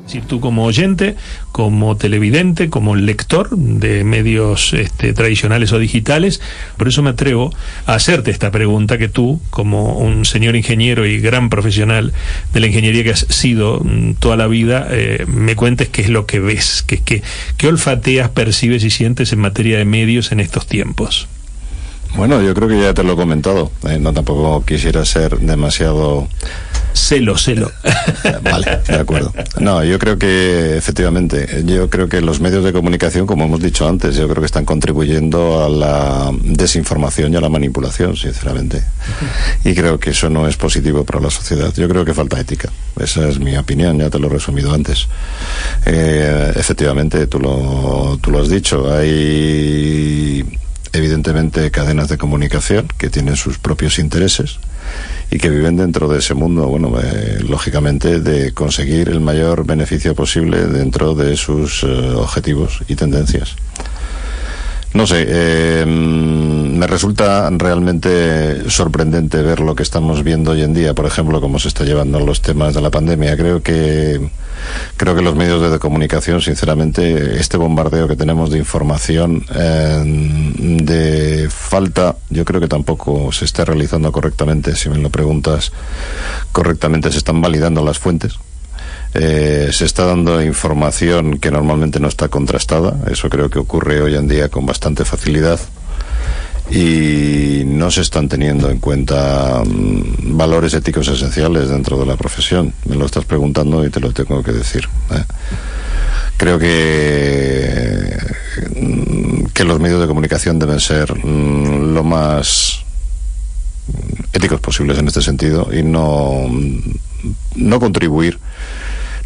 [0.09, 1.15] Si tú como oyente,
[1.51, 6.41] como televidente, como lector de medios este, tradicionales o digitales,
[6.77, 7.53] por eso me atrevo
[7.85, 12.11] a hacerte esta pregunta que tú, como un señor ingeniero y gran profesional
[12.53, 16.09] de la ingeniería que has sido mm, toda la vida, eh, me cuentes qué es
[16.09, 17.21] lo que ves, qué, qué,
[17.57, 21.27] qué olfateas, percibes y sientes en materia de medios en estos tiempos.
[22.15, 23.71] Bueno, yo creo que ya te lo he comentado.
[23.87, 26.27] Eh, no tampoco quisiera ser demasiado
[26.93, 27.71] Celo, celo.
[28.43, 29.33] vale, de acuerdo.
[29.59, 33.87] No, yo creo que efectivamente, yo creo que los medios de comunicación, como hemos dicho
[33.87, 38.83] antes, yo creo que están contribuyendo a la desinformación y a la manipulación, sinceramente.
[39.63, 41.73] Y creo que eso no es positivo para la sociedad.
[41.75, 42.69] Yo creo que falta ética.
[42.99, 45.07] Esa es mi opinión, ya te lo he resumido antes.
[45.85, 48.91] Eh, efectivamente, tú lo, tú lo has dicho.
[48.91, 50.43] Hay
[50.93, 54.59] evidentemente cadenas de comunicación que tienen sus propios intereses
[55.31, 60.15] y que viven dentro de ese mundo, bueno, eh, lógicamente de conseguir el mayor beneficio
[60.15, 63.55] posible dentro de sus eh, objetivos y tendencias.
[64.93, 65.85] No sé, eh,
[66.79, 71.59] me resulta realmente sorprendente ver lo que estamos viendo hoy en día, por ejemplo, cómo
[71.59, 73.35] se está llevando los temas de la pandemia.
[73.35, 74.31] Creo que
[74.95, 80.03] creo que los medios de comunicación, sinceramente, este bombardeo que tenemos de información, eh,
[80.81, 84.75] de falta, yo creo que tampoco se está realizando correctamente.
[84.77, 85.73] Si me lo preguntas,
[86.53, 88.39] correctamente se están validando las fuentes
[89.13, 92.95] eh, se está dando información que normalmente no está contrastada.
[93.09, 95.59] Eso creo que ocurre hoy en día con bastante facilidad.
[96.71, 102.73] Y no se están teniendo en cuenta mm, valores éticos esenciales dentro de la profesión.
[102.85, 104.87] Me lo estás preguntando y te lo tengo que decir.
[105.11, 105.23] ¿eh?
[106.37, 108.17] Creo que,
[108.75, 112.83] mm, que los medios de comunicación deben ser mm, lo más
[114.31, 116.47] éticos posibles en este sentido y no,
[117.55, 118.39] no contribuir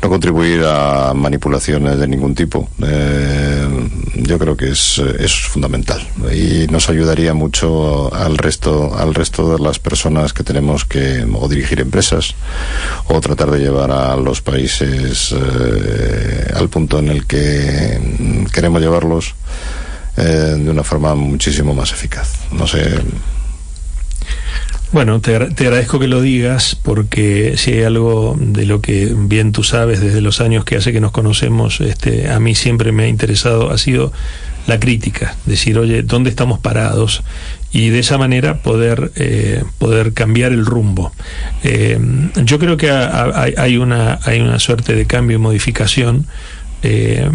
[0.04, 2.68] no contribuir a manipulaciones de ningún tipo.
[2.86, 9.56] Eh, yo creo que es, es fundamental y nos ayudaría mucho al resto, al resto
[9.56, 12.36] de las personas que tenemos que o dirigir empresas
[13.08, 18.00] o tratar de llevar a los países eh, al punto en el que
[18.54, 19.36] queremos llevarlos
[20.18, 22.30] eh, de una forma muchísimo más eficaz.
[22.52, 23.00] No sé.
[24.94, 29.64] Bueno, te, agradezco que lo digas porque si hay algo de lo que bien tú
[29.64, 33.08] sabes desde los años que hace que nos conocemos, este, a mí siempre me ha
[33.08, 34.14] interesado, ha sido
[34.68, 37.24] la crítica, decir, oye, ¿dónde estamos parados?
[37.72, 41.12] Y de esa manera poder, eh, poder cambiar el rumbo.
[41.64, 42.00] Eh,
[42.44, 46.28] yo creo que hay, una, hay una suerte de cambio y modificación.
[46.86, 47.28] Eh,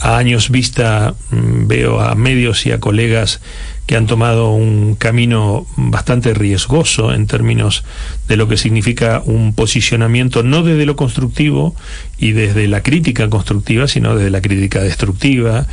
[0.00, 3.40] a años vista mm, veo a medios y a colegas
[3.86, 7.84] que han tomado un camino bastante riesgoso en términos
[8.28, 11.74] de lo que significa un posicionamiento no desde lo constructivo
[12.18, 15.66] y desde la crítica constructiva, sino desde la crítica destructiva,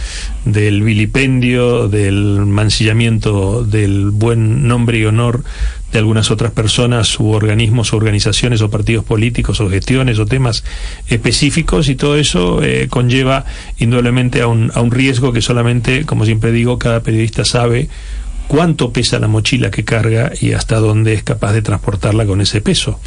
[0.44, 5.44] del vilipendio, del mancillamiento del buen nombre y honor
[5.92, 10.64] de algunas otras personas u organismos organizaciones o partidos políticos o gestiones o temas
[11.08, 13.46] específicos y todo eso eh, conlleva
[13.78, 17.90] indudablemente a un, a un riesgo que solamente, como siempre digo, cada periodista sabe
[18.52, 22.60] cuánto pesa la mochila que carga y hasta dónde es capaz de transportarla con ese
[22.60, 23.00] peso.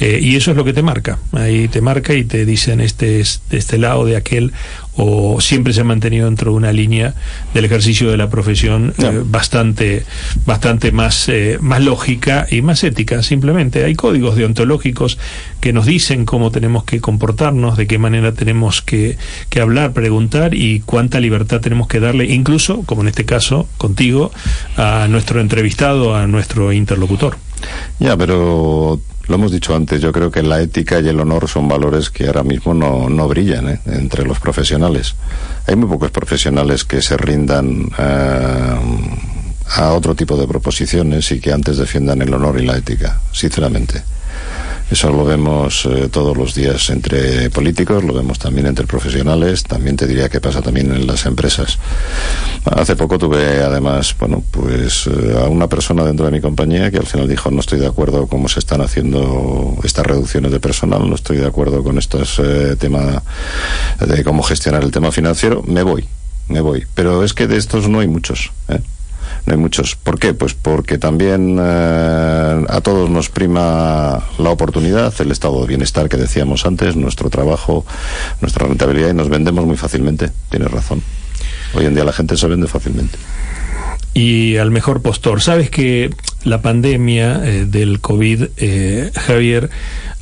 [0.00, 1.18] Eh, y eso es lo que te marca.
[1.32, 4.54] Ahí te marca y te dicen este es de este lado, de aquel,
[4.96, 7.14] o siempre se ha mantenido dentro de una línea
[7.54, 10.04] del ejercicio de la profesión eh, bastante,
[10.44, 13.84] bastante más, eh, más lógica y más ética, simplemente.
[13.84, 15.18] Hay códigos deontológicos
[15.60, 19.18] que nos dicen cómo tenemos que comportarnos, de qué manera tenemos que,
[19.50, 24.32] que hablar, preguntar y cuánta libertad tenemos que darle, incluso, como en este caso, contigo,
[24.76, 27.36] a nuestro entrevistado, a nuestro interlocutor.
[27.98, 31.68] Ya, pero lo hemos dicho antes, yo creo que la ética y el honor son
[31.68, 33.80] valores que ahora mismo no, no brillan ¿eh?
[33.86, 35.14] entre los profesionales.
[35.66, 38.76] Hay muy pocos profesionales que se rindan eh,
[39.68, 44.02] a otro tipo de proposiciones y que antes defiendan el honor y la ética, sinceramente.
[44.90, 49.96] Eso lo vemos eh, todos los días entre políticos, lo vemos también entre profesionales, también
[49.96, 51.78] te diría que pasa también en las empresas.
[52.64, 56.98] Hace poco tuve además, bueno, pues eh, a una persona dentro de mi compañía que
[56.98, 61.08] al final dijo no estoy de acuerdo cómo se están haciendo estas reducciones de personal,
[61.08, 63.22] no estoy de acuerdo con estos eh, temas
[63.98, 66.06] de cómo gestionar el tema financiero, me voy,
[66.48, 66.86] me voy.
[66.94, 68.52] Pero es que de estos no hay muchos.
[68.68, 68.80] ¿eh?
[69.46, 69.94] No hay muchos.
[69.94, 70.34] ¿Por qué?
[70.34, 76.16] Pues porque también eh, a todos nos prima la oportunidad, el estado de bienestar que
[76.16, 77.86] decíamos antes, nuestro trabajo,
[78.40, 80.30] nuestra rentabilidad y nos vendemos muy fácilmente.
[80.50, 81.00] Tienes razón.
[81.74, 83.18] Hoy en día la gente se vende fácilmente.
[84.14, 85.42] Y al mejor postor.
[85.42, 86.10] Sabes que
[86.42, 89.70] la pandemia eh, del COVID, eh, Javier,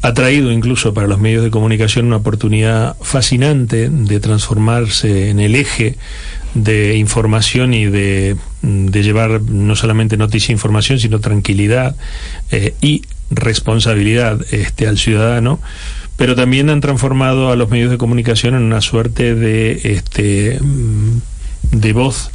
[0.03, 5.55] ha traído incluso para los medios de comunicación una oportunidad fascinante de transformarse en el
[5.55, 5.97] eje
[6.55, 11.97] de información y de, de llevar no solamente noticia e información, sino tranquilidad
[12.51, 15.61] eh, y responsabilidad este, al ciudadano
[16.17, 20.61] pero también han transformado a los medios de comunicación en una suerte de este
[21.73, 22.31] de voz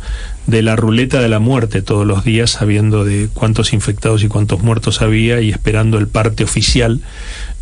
[0.48, 4.62] de la ruleta de la muerte todos los días sabiendo de cuántos infectados y cuántos
[4.62, 7.02] muertos había y esperando el parte oficial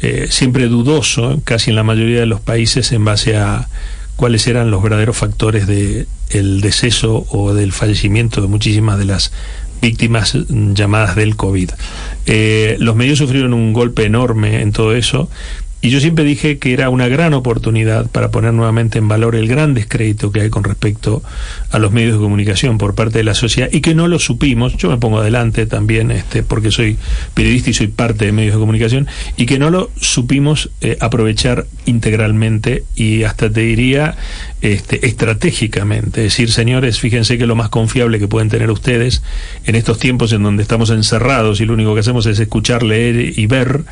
[0.01, 3.67] eh, siempre dudoso casi en la mayoría de los países en base a
[4.17, 9.31] cuáles eran los verdaderos factores de el deceso o del fallecimiento de muchísimas de las
[9.81, 11.69] víctimas llamadas del COVID.
[12.25, 15.29] Eh, los medios sufrieron un golpe enorme en todo eso
[15.81, 19.47] y yo siempre dije que era una gran oportunidad para poner nuevamente en valor el
[19.47, 21.21] gran descrédito que hay con respecto
[21.71, 24.75] a los medios de comunicación por parte de la sociedad y que no lo supimos,
[24.77, 26.97] yo me pongo adelante también este, porque soy
[27.33, 31.65] periodista y soy parte de medios de comunicación, y que no lo supimos eh, aprovechar
[31.85, 34.15] integralmente y hasta te diría
[34.61, 36.25] este, estratégicamente.
[36.25, 39.21] Es decir, señores, fíjense que lo más confiable que pueden tener ustedes
[39.65, 43.37] en estos tiempos en donde estamos encerrados y lo único que hacemos es escuchar, leer
[43.37, 43.83] y ver,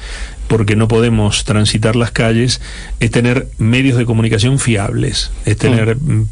[0.56, 2.62] porque no podemos transitar las calles,
[3.02, 6.28] es tener medios de comunicación fiables, es tener mm.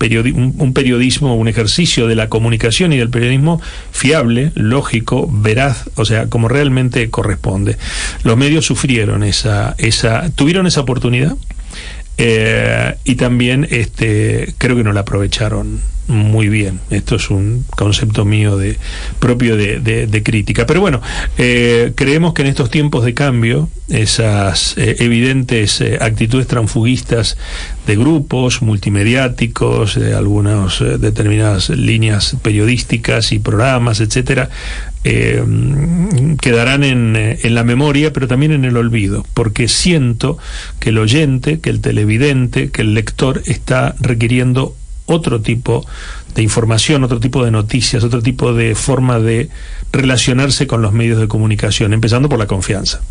[0.60, 6.28] un, periodismo, un ejercicio de la comunicación y del periodismo fiable, lógico, veraz, o sea,
[6.28, 7.76] como realmente corresponde.
[8.24, 11.36] Los medios sufrieron esa, esa, tuvieron esa oportunidad
[12.18, 16.80] eh, y también este, creo que no la aprovecharon muy bien.
[16.90, 18.78] Esto es un concepto mío de
[19.20, 20.66] propio de, crítica.
[20.66, 21.02] Pero bueno,
[21.38, 27.38] eh, creemos que en estos tiempos de cambio, esas eh, evidentes actitudes transfugistas
[27.86, 34.50] de grupos multimediáticos, de algunas determinadas líneas periodísticas y programas, etcétera,
[35.04, 35.44] eh,
[36.40, 40.38] quedarán en, en, la memoria, pero también en el olvido, porque siento
[40.80, 45.86] que el oyente, que el televidente, que el lector está requiriendo otro tipo
[46.36, 49.50] de información, otro tipo de noticias, otro tipo de forma de
[49.92, 53.02] relacionarse con los medios de comunicación, empezando por la confianza.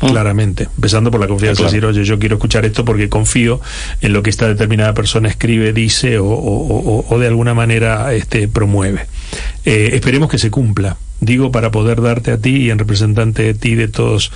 [0.00, 0.06] Mm.
[0.06, 3.60] Claramente, empezando por la confianza, decir, oye, yo quiero escuchar esto porque confío
[4.00, 8.46] en lo que esta determinada persona escribe, dice o, o, o, de alguna manera este,
[8.46, 9.06] promueve.
[9.64, 13.54] Eh, esperemos que se cumpla, digo para poder darte a ti y en representante de
[13.54, 14.30] ti, de todos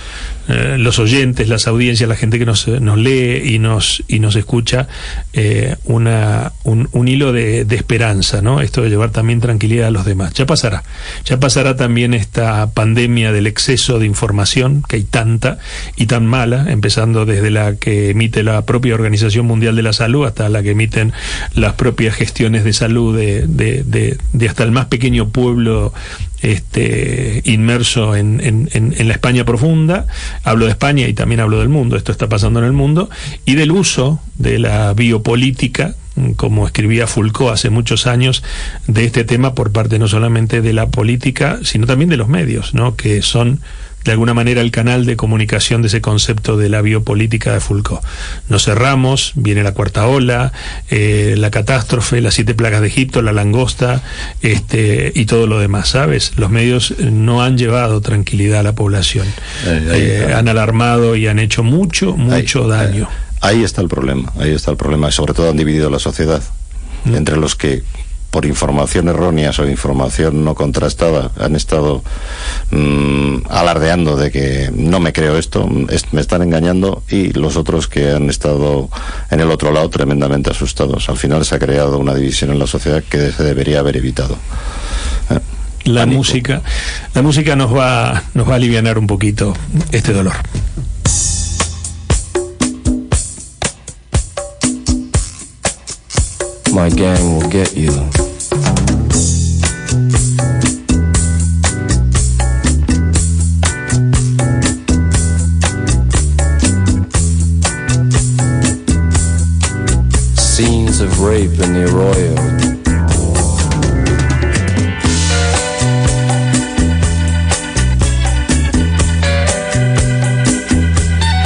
[0.49, 4.35] eh, los oyentes, las audiencias, la gente que nos, nos lee y nos, y nos
[4.35, 4.87] escucha,
[5.31, 8.61] eh, una, un, un, hilo de, de, esperanza, ¿no?
[8.61, 10.33] Esto de llevar también tranquilidad a los demás.
[10.33, 10.83] Ya pasará.
[11.25, 15.59] Ya pasará también esta pandemia del exceso de información, que hay tanta
[15.95, 20.25] y tan mala, empezando desde la que emite la propia Organización Mundial de la Salud
[20.25, 21.13] hasta la que emiten
[21.53, 25.93] las propias gestiones de salud de, de, de hasta el más pequeño pueblo
[26.43, 30.05] este, inmerso en, en, en, la España profunda,
[30.43, 33.09] hablo de España y también hablo del mundo, esto está pasando en el mundo,
[33.45, 35.95] y del uso de la biopolítica
[36.35, 38.43] como escribía Foucault hace muchos años,
[38.87, 42.75] de este tema por parte no solamente de la política, sino también de los medios,
[42.75, 42.95] ¿no?
[42.95, 43.61] que son
[44.03, 48.03] de alguna manera el canal de comunicación de ese concepto de la biopolítica de Foucault.
[48.49, 50.51] Nos cerramos, viene la cuarta ola,
[50.89, 54.01] eh, la catástrofe, las siete plagas de Egipto, la langosta
[54.41, 56.33] este, y todo lo demás, ¿sabes?
[56.35, 59.27] Los medios no han llevado tranquilidad a la población.
[59.65, 63.07] Eh, han alarmado y han hecho mucho, mucho daño.
[63.41, 66.41] ahí está el problema, ahí está el problema, y sobre todo han dividido la sociedad
[67.05, 67.83] entre los que
[68.33, 72.01] por información errónea o información no contrastada han estado
[72.71, 78.09] mm, alardeando de que no me creo esto, me están engañando y los otros que
[78.09, 78.89] han estado
[79.29, 81.09] en el otro lado tremendamente asustados.
[81.09, 84.35] Al final se ha creado una división en la sociedad que se debería haber evitado.
[85.29, 85.39] ¿Eh?
[85.83, 86.63] La música,
[87.13, 89.53] la música nos va, nos va a aliviar un poquito
[89.91, 90.33] este dolor.
[96.73, 98.22] My gang will get you.
[111.23, 112.35] Rape in the Arroyo.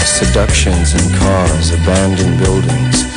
[0.03, 3.07] Seductions in cars, abandoned buildings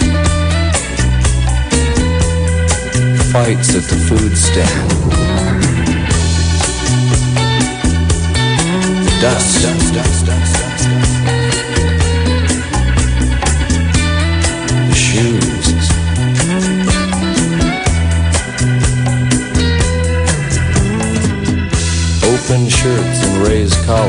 [3.32, 4.90] fights at the food stand.
[9.20, 9.62] Dust.
[9.62, 10.69] dust, dust, dust, dust,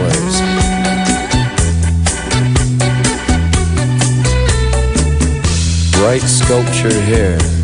[0.04, 1.12] raised collars.
[5.96, 7.61] Bright sculptured hair.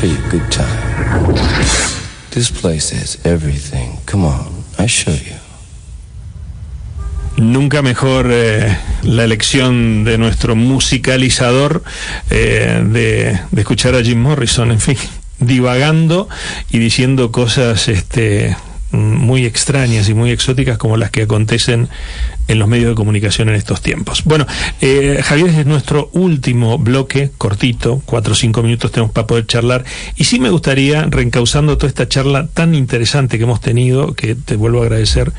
[0.00, 1.34] Show you a good time.
[2.30, 3.98] This place has everything.
[4.06, 5.36] Come on, I show you.
[7.36, 11.82] Nunca mejor eh, la elección de nuestro musicalizador
[12.30, 14.96] eh, de, de, escuchar a Jim Morrison, en fin,
[15.38, 16.28] divagando
[16.70, 18.56] y diciendo cosas este,
[18.92, 21.88] muy extrañas y muy exóticas como las que acontecen
[22.50, 24.24] en los medios de comunicación en estos tiempos.
[24.24, 24.44] Bueno,
[24.80, 29.84] eh, Javier, es nuestro último bloque, cortito, cuatro o cinco minutos tenemos para poder charlar,
[30.16, 34.56] y sí me gustaría, reencauzando toda esta charla tan interesante que hemos tenido, que te
[34.56, 35.32] vuelvo a agradecer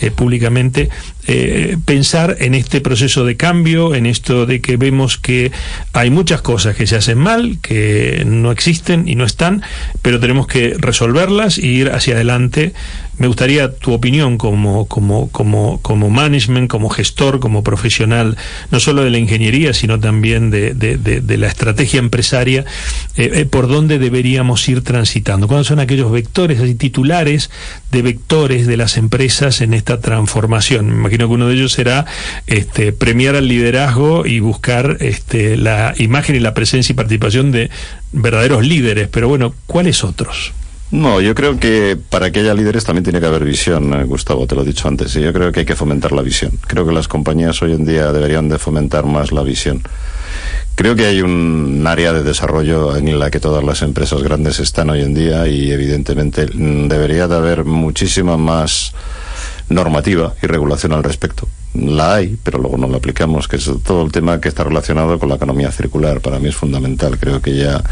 [0.00, 0.90] eh, públicamente,
[1.26, 5.50] eh, pensar en este proceso de cambio, en esto de que vemos que
[5.94, 9.62] hay muchas cosas que se hacen mal, que no existen y no están,
[10.02, 12.74] pero tenemos que resolverlas e ir hacia adelante.
[13.18, 18.36] Me gustaría tu opinión como, como, como, como management, como gestor, como profesional,
[18.70, 22.64] no solo de la ingeniería, sino también de, de, la estrategia empresaria,
[23.16, 25.48] eh, por dónde deberíamos ir transitando.
[25.48, 27.50] ¿Cuáles son aquellos vectores, así titulares
[27.90, 30.86] de vectores de las empresas en este transformación.
[30.86, 32.04] Me imagino que uno de ellos será
[32.46, 37.70] este, premiar al liderazgo y buscar este, la imagen y la presencia y participación de
[38.12, 39.08] verdaderos líderes.
[39.08, 40.52] Pero bueno, ¿cuáles otros?
[40.90, 44.46] No, yo creo que para que haya líderes también tiene que haber visión, eh, Gustavo,
[44.46, 46.52] te lo he dicho antes, y yo creo que hay que fomentar la visión.
[46.66, 49.82] Creo que las compañías hoy en día deberían de fomentar más la visión.
[50.76, 54.88] Creo que hay un área de desarrollo en la que todas las empresas grandes están
[54.88, 58.94] hoy en día y evidentemente mm, debería de haber muchísima más
[59.68, 64.02] normativa y regulación al respecto la hay, pero luego no la aplicamos, que es todo
[64.04, 66.20] el tema que está relacionado con la economía circular.
[66.20, 67.18] Para mí es fundamental.
[67.18, 67.82] Creo que ya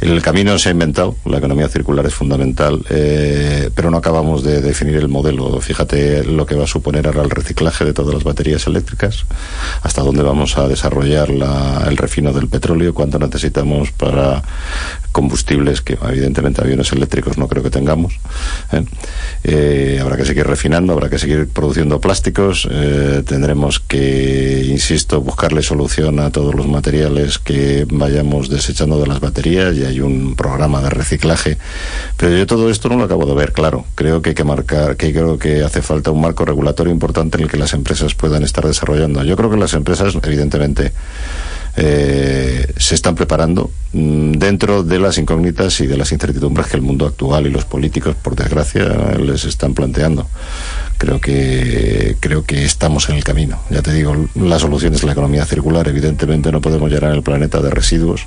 [0.00, 4.60] el camino se ha inventado, la economía circular es fundamental, eh, pero no acabamos de
[4.60, 5.60] definir el modelo.
[5.60, 9.24] Fíjate lo que va a suponer ahora el reciclaje de todas las baterías eléctricas,
[9.82, 14.42] hasta dónde vamos a desarrollar el refino del petróleo, cuánto necesitamos para
[15.12, 18.18] combustibles, que evidentemente aviones eléctricos no creo que tengamos.
[18.72, 18.84] ¿eh?
[19.44, 22.68] Eh, habrá que seguir refinando, habrá que seguir produciendo plásticos
[23.22, 29.76] tendremos que, insisto, buscarle solución a todos los materiales que vayamos desechando de las baterías
[29.76, 31.58] y hay un programa de reciclaje.
[32.16, 33.84] Pero yo todo esto no lo acabo de ver claro.
[33.94, 37.44] Creo que hay que marcar, que creo que hace falta un marco regulatorio importante en
[37.44, 39.22] el que las empresas puedan estar desarrollando.
[39.24, 40.92] Yo creo que las empresas, evidentemente,
[41.76, 46.82] eh, se están preparando mm, dentro de las incógnitas y de las incertidumbres que el
[46.82, 48.84] mundo actual y los políticos, por desgracia,
[49.18, 50.26] les están planteando.
[50.98, 53.58] Creo que creo que estamos en el camino.
[53.70, 55.88] Ya te digo, la solución es la economía circular.
[55.88, 58.26] Evidentemente no podemos llenar el planeta de residuos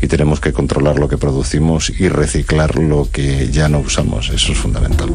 [0.00, 4.30] y tenemos que controlar lo que producimos y reciclar lo que ya no usamos.
[4.30, 5.10] Eso es fundamental.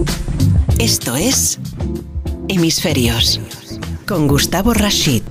[0.78, 1.60] Esto es
[2.48, 3.40] Hemisferios
[4.06, 5.24] con Gustavo Rashid.